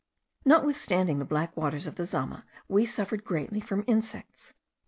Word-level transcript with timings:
Notwithstanding 0.45 1.19
the 1.19 1.25
black 1.25 1.55
waters 1.55 1.85
of 1.85 1.93
the 1.93 2.05
Zama, 2.05 2.43
we 2.67 2.87
suffered 2.87 3.23
greatly 3.23 3.59
from 3.59 3.83
insects. 3.85 4.51